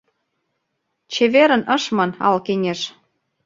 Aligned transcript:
«Чеверын» 1.13 1.61
ыш 1.75 1.83
ман 1.95 2.11
ал 2.27 2.37
кеҥеж. 2.45 2.79